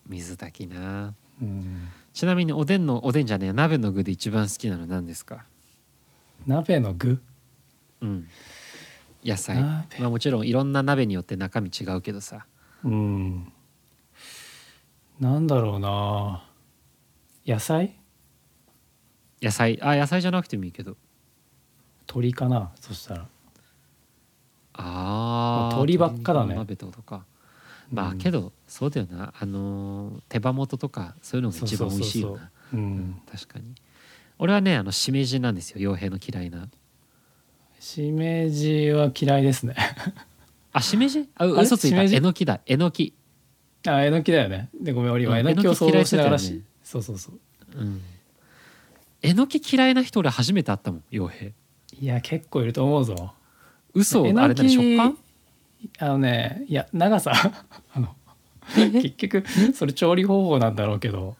[0.08, 1.14] 水炊きな。
[1.40, 5.44] う、うん、ちなみにおでんのおでんじゃねえ鍋の具で一番好きなの何ですか？
[6.46, 7.20] 鍋の具？
[8.00, 8.28] うん。
[9.24, 9.56] 野菜。
[9.62, 9.98] 鍋。
[10.00, 12.46] まあもちろんいろんな鍋によって中身違うけどさ。
[12.84, 13.52] うん。
[15.20, 16.48] なんだろうな。
[17.46, 17.96] 野菜？
[19.42, 19.80] 野菜。
[19.82, 20.96] あ野菜じゃなくてもいいけど。
[22.02, 23.26] 鶏かなそしたら。
[24.74, 26.54] あー鶏ばっかだね。
[26.54, 27.24] 鍋ってことか
[27.92, 28.18] まあうん。
[28.18, 29.32] けどそうだよな。
[29.38, 32.50] あのー手羽元とかそういうのが一番美味しいよな。
[32.70, 33.20] そうん。
[33.30, 33.74] 確かに。
[34.38, 35.92] 俺はねあのしめじなんですよ。
[35.92, 36.68] 傭兵の嫌いな。
[37.80, 39.74] しめじは嫌いですね。
[40.72, 41.28] あしめじ？
[41.36, 41.50] あれ？
[41.52, 41.96] 嘘ついた。
[41.96, 42.16] しめじ？
[42.16, 42.60] えのきだ。
[42.66, 43.14] えのき。
[43.86, 44.68] あえのきだよね。
[44.80, 46.64] でごめん俺今うんえのきを想像しながらし、えのき嫌いしてたよね。
[46.82, 47.38] そうそうそう。
[47.80, 48.00] うん。
[49.22, 51.52] えのき嫌いな人俺初めて会ったもん傭兵。
[52.00, 53.32] いや結構いると思うぞ。
[53.94, 54.26] 嘘？
[54.26, 54.70] えのきあれ何？
[54.70, 55.18] 食感？
[55.98, 57.32] あのねいや長さ。
[57.94, 58.14] あの
[58.74, 61.36] 結局それ調理方法なんだろうけど、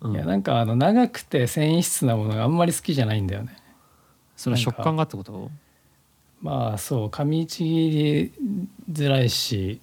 [0.00, 0.12] うん。
[0.14, 3.56] いやなんかあの長くて繊維質なものがあんまり好きじゃないんだよね。
[4.36, 5.50] その食感がってこと？
[6.40, 8.32] まあそう噛みちぎり
[8.90, 9.80] づらいし、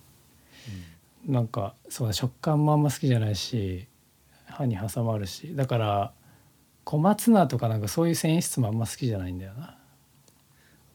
[1.26, 3.86] なんかそうだ食感もあんま好きじゃないし
[4.46, 5.56] 歯に挟まるし。
[5.56, 6.12] だから
[6.86, 9.78] 小松菜とかなんかそういう繊維質もあんま好きじゃないんだよな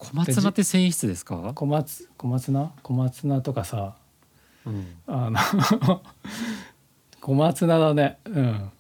[0.05, 1.53] 小松菜って繊維質ですか？
[1.55, 2.73] 小松小松菜？
[2.83, 3.95] 小松菜とかさ
[4.67, 4.87] うん。
[5.07, 5.39] あの
[7.21, 8.19] 小松菜だね。
[8.25, 8.71] うん。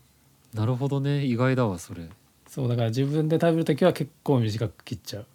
[0.55, 1.25] なるほどね。
[1.25, 2.09] 意外だわそれ。
[2.49, 5.27] そうだから自分で食べる時は結構短く切っちゃう。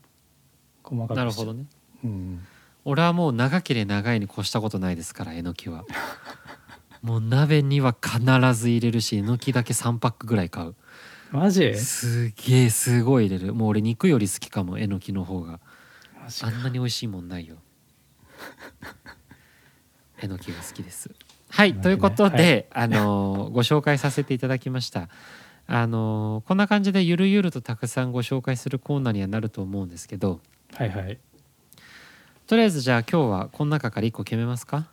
[0.84, 1.66] 細かくなるほどね。
[2.04, 2.46] うん。
[2.86, 5.86] 俺はもう長ければ長いに越したことないですからえのきは。
[7.02, 8.20] もう鍋には必
[8.54, 10.76] ず入れるしえのきだけ3パックぐらい買う。
[11.32, 11.74] マジ？
[11.76, 13.54] すげえすごい入れる。
[13.54, 15.60] もう俺肉より好きかもえのきの方が
[16.44, 17.56] あんなに美味しいもんないよ。
[20.22, 21.12] えのきが好きです。
[21.50, 25.10] はい、ということで、あのー ご紹介させていただきました。
[25.68, 30.42] あのーこんな感じでゆるゆるとたくさんご紹介するコーナーにはなると思うんですけど。
[30.74, 31.18] はいはい。
[32.46, 34.88] とりあえずじゃあ今日はこの中から1個決めますか？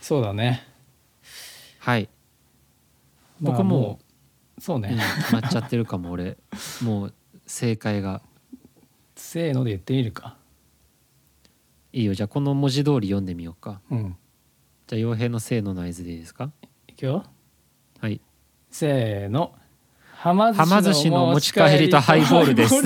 [0.00, 0.66] そうだね。
[1.78, 2.08] はい。
[3.40, 6.36] まあ僕もうんうそうね、決まっちゃってるかも俺。
[6.82, 7.14] もう
[7.46, 8.22] 正解が。
[9.16, 10.36] せーので言ってみるか
[11.94, 12.14] いいよ。
[12.14, 13.80] じゃあこの文字通り読んでみようか。
[13.90, 14.16] うん。
[14.86, 16.50] じゃあ傭兵のせーのの合図でいいですか？
[16.88, 17.24] いくよ。
[18.00, 18.20] はい。
[18.70, 19.54] せーの。
[20.16, 22.74] はまはま寿司の持ち帰りとハイボールです。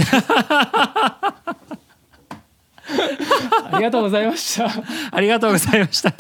[3.71, 4.69] ありがとうございました。
[5.13, 6.15] ありがとうございました。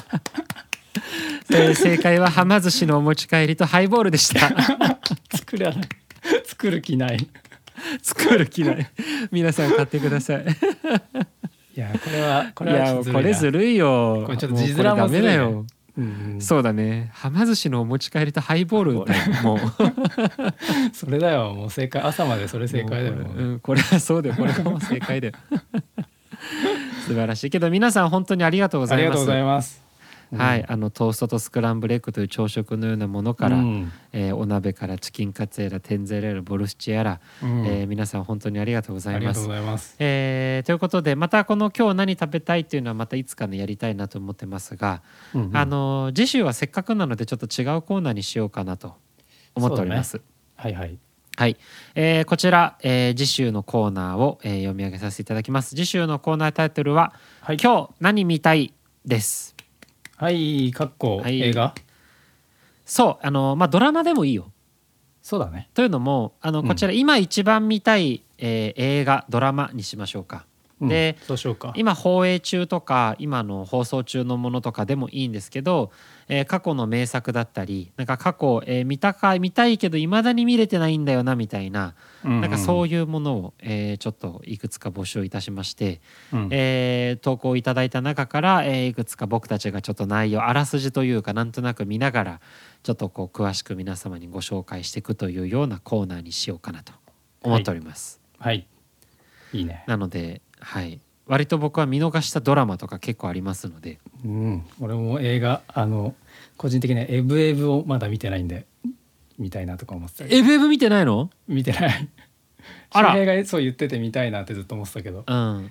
[1.51, 4.49] えー正解ははま寿司のお持ち帰りとハイボールでした。
[5.37, 5.89] 作らない。
[6.47, 7.29] 作る気ない。
[8.03, 8.91] 作る気ない。
[9.31, 10.45] 皆さん買ってください。
[11.79, 14.25] いやこれはこいれはこれずるいよ。
[14.27, 15.65] これちょっと字面もずるいよ。
[16.41, 17.13] そうだね。
[17.15, 19.43] はま寿司のお持ち帰りとハイボール だよ。
[19.45, 19.59] もう
[20.93, 24.35] それだよもう正解朝までそれ正解だよもうん、これはそうだよ。
[24.39, 25.35] これがもう正解だよ。
[27.07, 29.43] 素晴らしいけど皆さん本当にありがとうございますありがとうござい。
[29.45, 29.88] ます
[30.37, 39.55] はい、あのトーストとスクランブルエッグという朝食のようなものから、うんえーお鍋からチキンカツやらテンゼルやらボルシチやら、うんえー皆さん本当にありがとうございますと。
[40.01, 45.03] えーということでまたこの今日何食べたいっていうのはまたいつかねやりたいなと思ってますが、
[45.35, 48.95] うんうんあの次週はせっかくなのでちょっと違うコーナーにしようかなと
[49.55, 50.21] 思っております。
[50.57, 50.99] はいはい。
[51.37, 51.57] はい、
[51.95, 55.77] えーこちら、えー次週のコーナーを、えー読み上げさせていただきます。
[55.77, 58.75] 次週のコーナータイトルは、はい今日何見たい
[59.07, 59.58] です。
[60.19, 61.75] はい、かっこはい映画？
[62.85, 64.51] そうあのまあドラマでもいいよ。
[65.23, 65.71] そうだね。
[65.75, 70.45] というのもあのうんこちら、今一番見たい、えー映画ドラマにしましょうか。
[70.81, 71.73] うんでそうしようか。
[71.77, 75.93] 今放映中とか今の放送中のものとかでもいいんですけど、
[76.29, 86.01] えー過去の名作だったりなんか過去、えー見たか見たいけどいまだに見れてないんだよなみたいな、なんかそういいうものを、えーちょっといくつか募集いたしまして、
[86.33, 86.39] うん。
[86.41, 92.41] うんえー投稿いただいた中から、えーいくつか僕たちがちょっと内容あらすじというかなんとなく見ながら
[92.83, 96.93] ちょっとこう詳しく皆様にご紹介していくというようなコーナーにしようかなと
[97.43, 98.21] 思っております。
[98.39, 98.67] はい。
[99.53, 99.85] いいね。
[99.87, 104.65] なので、はい、割と僕は見逃したドラマとか結構ありますのでうん。
[104.81, 106.15] 俺も映画あの
[106.57, 108.67] 個人的にはエブエブをまだ見てないんで
[109.39, 111.31] 見たいなとか思ってたエブエブ見てないの？
[111.47, 112.09] 見てない。
[112.91, 115.25] あら周平がそう言ってて見たいなってずっと思ってたけど。
[115.27, 115.71] うん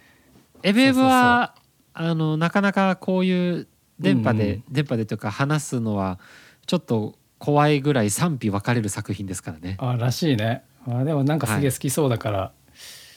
[0.64, 1.54] エブエブは
[1.94, 3.68] あのなかなかこういう
[4.00, 6.20] 電波で、うんうん電波でというか話すのは
[6.66, 10.64] ちょっと怖いぐらい賛否分かれる作品ですからね、あらしいね。
[10.88, 12.52] あでもなんかすげえ好きそうだから。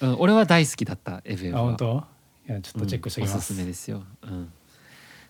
[0.02, 2.04] うん、俺は大好きだったエブエブはあ本当？
[2.60, 3.34] ちょっとチェックしておきます。
[3.34, 4.52] うんおすすめですよ、うん、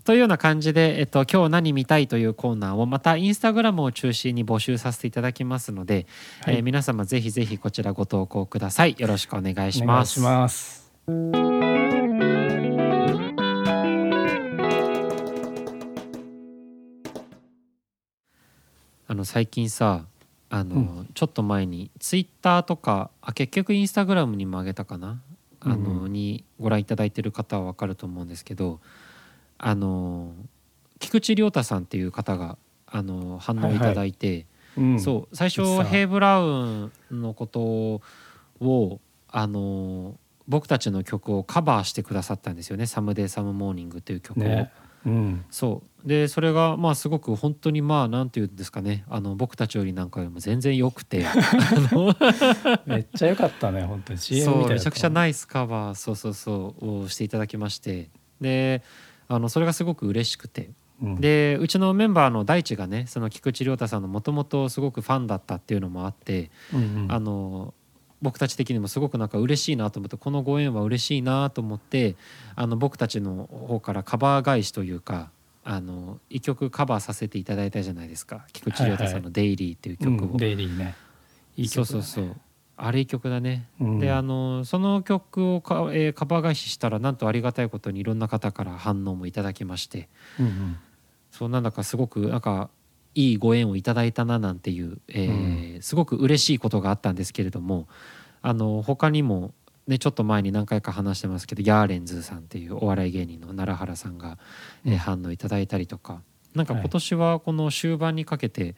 [0.05, 6.07] というような感じで、えっと、今日何見たいというコーナーをまたインスタグラムを中心に募集させていただきますので、
[6.45, 6.57] はい。
[6.57, 8.97] えー皆様ぜひぜひこちらご投稿ください。
[8.99, 10.21] よろしくお願いします。
[10.21, 10.91] ます。
[19.09, 20.05] あの最近さ
[20.51, 21.09] あの、うん。
[21.15, 25.21] ちょっと前にツイッターとかあ結局インスタグラムにも上げたかな、
[25.61, 28.81] あうんのうんにご覧いただいてる方は分かると思うんですけど
[29.59, 30.33] あの
[30.99, 34.47] 菊池亮太さんっていう方があの反応いただいて、
[34.77, 35.01] うん。
[35.01, 36.47] そう最初ヘイ・ブラウ
[36.77, 38.01] ンのこと
[38.61, 40.19] をあの
[40.49, 44.43] 僕たちの曲をカバーしてくださったんですよね「サムデイ・サム・モーニング」っていう曲を。
[44.43, 44.71] ね。
[45.07, 45.45] うん。
[45.51, 46.09] そう。
[46.09, 49.05] でそれがまあすごく本当にまあなんていうんですかね。
[49.09, 51.27] あの僕たちよりなんかよりも全然良くて。
[52.87, 54.19] めっちゃ良かったね本当に。
[54.19, 58.09] CM みたいめちゃくちゃナイスカバーそうそうそうをしていただきまして。
[58.41, 58.83] で
[59.29, 60.71] あのそれがすごく嬉しくて。
[61.03, 61.21] うん。
[61.21, 67.13] でうちのメンバーの大地がねその菊池亮太さんのもともとすごくファンだったっていうのもあって、うんうん。
[67.13, 67.75] あの
[68.23, 72.17] 僕たち的にもすごくなんか嬉しいなと思ってこのご縁は嬉しいなと思って
[72.55, 75.31] あの僕たちの方からカバー返しというか
[75.65, 78.47] あの一曲カバーさせていただいたじゃないですか。
[78.53, 80.29] 菊池亮太さんの「デイリー」っていう曲を。
[80.29, 80.95] うんデイリーね。
[81.57, 82.05] いいそう曲だね。
[82.07, 82.37] そうそう。
[82.77, 83.69] あれいい曲だね。
[83.79, 83.99] うん。
[83.99, 90.09] であのその曲をか、えーカバー返ししたらなんとありがたいことにいろんな方から反応もいただきまして。
[90.39, 90.77] うんうん。
[91.31, 92.71] そうなんだかすごくなんか
[93.15, 97.89] いいご縁をいただいたななんていう、えーすごく嬉しいことがあったんですけれども
[98.43, 99.55] あの他にも、
[99.87, 104.39] ね、ちょっと前に何回か話してますけどヤーレンズさんっていうお笑い芸人の奈良原さんが、
[104.85, 104.99] えーうん。
[104.99, 106.21] 反応いただいたりとか
[106.55, 106.83] なんかはい。
[106.83, 108.75] 今年はこの終盤にかけて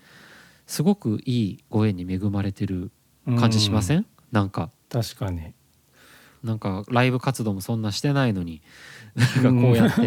[0.67, 2.93] すごくいいご縁に恵まれてる
[3.27, 4.71] 感じしません、うなんか。
[4.89, 5.55] 確かに。
[6.45, 8.63] なんかライブ活動もそんなしてないのに
[9.15, 10.03] なんかこうやって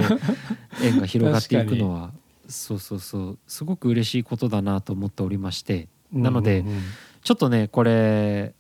[0.84, 2.12] 縁が広がっていくのは
[2.48, 3.40] そうそうそう。
[3.48, 5.88] すごく嬉しいことだなと思っておりまして。
[6.12, 6.64] なので
[7.24, 8.54] ちょっとねこれ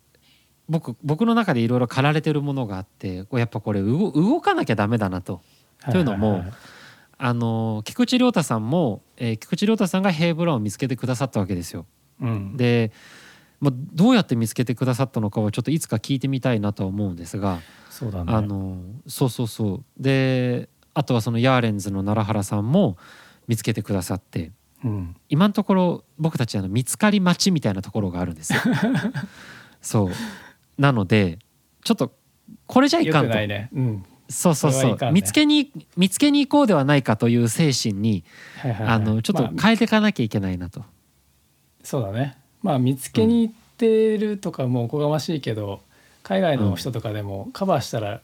[0.67, 5.41] 僕僕の中でいろいろ駆られてるものがあってやっぱこれ動動かなきゃダメだなと。
[5.91, 6.43] というのも
[7.17, 11.85] あの菊池亮太さんも、えー菊池亮太さんがヘイブラウンを見つけてくださったわけですよ。
[12.19, 12.57] うん。
[12.57, 12.91] で、
[13.61, 18.33] まあ、どうやって見つけてくださったのかはちょっといつか聞いてみたいなとは思うんですが、そうだね。
[18.33, 19.83] あのそうそうそう。
[19.97, 22.97] であとはそのヤーレンズの奈良原さんも
[23.47, 24.51] 見つけてくださって
[24.83, 25.15] うん。
[25.29, 28.59] 今のところ僕たちあの見つかり待ちみたいなところがあるんですよ。
[29.81, 30.11] そう。
[30.77, 31.39] なので
[31.83, 32.13] ちょっと
[32.67, 33.69] これじゃいかんと、ないね。
[33.73, 34.03] うん。
[34.29, 35.11] そうそうそう、ね。
[35.11, 38.23] 見つけに見つけに行こうではないかという精神に、
[38.57, 38.95] はいはいはい。
[38.95, 40.83] あのちょっとまあ変えていかなきゃいけないなと。
[41.83, 42.37] そうだね。
[42.61, 45.81] まあ見つけに行ってるとかもおこがましいけど
[46.23, 48.21] 海外の人とかでもカバーしたら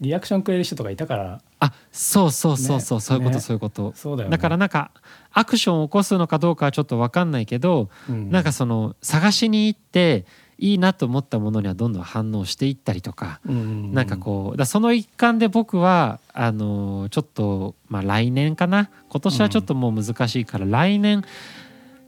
[0.00, 3.00] リアクションくれる人とかいたからあそうそうそうそう、ね。
[3.00, 3.40] そういうこと、ね。
[3.40, 3.92] そういうこと。
[3.94, 4.36] そうだよね。
[4.36, 4.90] だからなんか
[5.30, 10.26] アクションを起こすのかどうかはちょっと分かんないけど、うんなんかその探しに行って
[10.58, 18.90] いいなと思ったものにはどんどん反応していったりとか、うんなんかこうだその一環で僕はあのちょっと、まあ、来年かな？
[19.08, 21.22] 今年はちょっともう難しいから、来年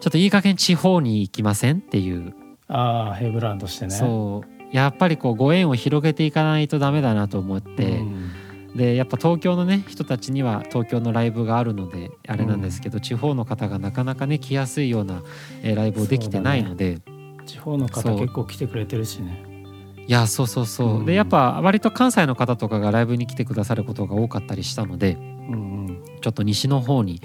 [0.00, 2.34] ちょっといい加減地方に行きませんっていう。
[2.66, 3.92] ああヘイブランとしてね。
[3.92, 4.76] そう。
[4.76, 8.30] やっぱりこうご縁を広げていかないとダメだなと思って、うん
[8.74, 15.22] でやっぱ東京のね人たちには東京のライブがあるのであれなんですけど、地方の方がなかなかね来やすいような、
[15.62, 17.00] えーライブをできてないので、
[17.46, 19.44] 地方の方結構来てくれてるしね。
[20.06, 21.06] いやそうそうそう、うん。
[21.06, 25.56] でやっぱ割と関西の方とかがライブに来てくださることが多かったりしたのでうんう
[25.92, 26.02] ん。
[26.20, 27.22] ちょっと西の方に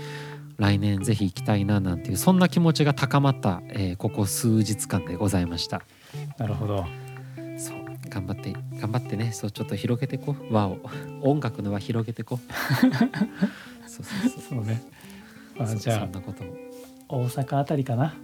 [0.58, 5.82] 来年ぜひ行きたいななんていうそんな気持ちが高まった、えーここ数日間でございました。
[6.38, 6.86] なるほど
[8.10, 10.54] 頑張って頑張ってねそうちょっと広げてこう。
[10.54, 10.78] 輪を。
[11.22, 12.54] 音楽の輪広げてこう。
[13.88, 14.42] そうそうそう。
[14.50, 14.82] そうね。
[15.60, 16.54] あじゃそんなことも。
[17.10, 18.16] あ大阪あたりかな。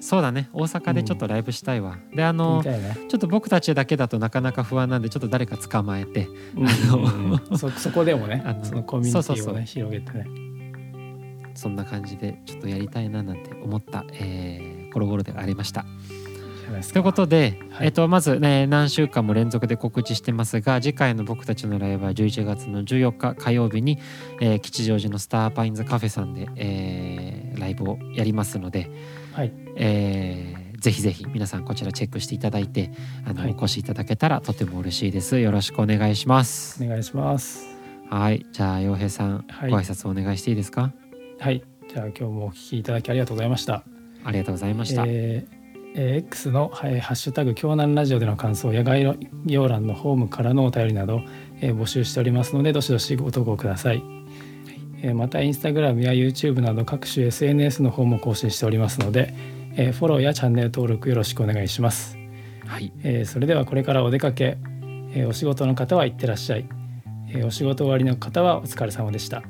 [0.00, 0.48] そうだね。
[0.52, 6.26] 大阪でちょっとライブしたいわ、であ行のねちょっと僕たちだけだとなかなか不安なんでちょっと誰か捕まえて。
[6.56, 7.58] うんうんうん。
[7.58, 9.62] そそこでもね あのそのコミュニティをねそうそうそう。
[9.62, 10.26] 広げてね。
[11.54, 15.84] そんな感じでちょっとやりたいななんて思った、えー、コロゴロでありました。
[16.92, 17.86] ということで、はい。
[17.86, 23.98] えっとまずね何週間も連続で告知してますが次回の僕たちのライブは11月の14日火曜日に、
[24.40, 28.90] えー吉祥寺のスターパインズカフェさんで、えーライブをやりますので、
[29.32, 29.52] はい。
[29.76, 32.90] えーぜひぜひ皆さんこちらチェックしていただいて
[33.26, 33.52] あの、はい。
[33.52, 35.38] お越しいただけたらとても嬉しいです。
[35.38, 36.82] よろしくお願いします。
[36.82, 37.66] お願いします。
[38.08, 38.46] はい。
[38.52, 39.70] じゃあ洋平さん、はい。
[39.70, 40.92] ご挨拶お願いしていいですか？
[41.38, 41.62] はい。
[41.92, 43.82] じゃあ今日もお聞きいただきありがとうございました。
[44.24, 45.59] ありがとうございました、えー
[45.94, 51.22] えー X の、はいハッシュタグ京南ラジオでの感想や概要欄のホームからのお便りなど、
[51.60, 54.02] えー募集しておりますのでどしどしご投稿ください、
[55.02, 59.34] えーまたインスタグラムや YouTube など各種 SNS の方も更新しておりますので、
[59.76, 62.16] えーフォローやチャンネル登録よろしくお願いします、
[62.66, 62.92] はい。
[63.02, 64.58] えーそれではこれからお出かけ、
[65.14, 66.68] えーお仕事の方は行ってらっしゃい、
[67.28, 69.42] えーお仕事終わりの方はお疲れ様でした、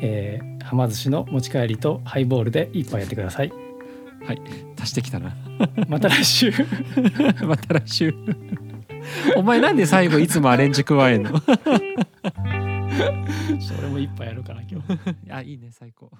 [0.00, 3.52] えーはま寿司の持ち帰りとハイボールで一杯やってください
[4.26, 4.40] はい。
[4.80, 5.34] 足してきたな。
[5.88, 6.52] また来週。
[7.46, 8.14] また来週。
[9.36, 11.32] お前なんで最後いつもアレンジ加えんの？
[13.60, 14.98] それも一杯やるかな今日。
[15.32, 16.10] あいいね最高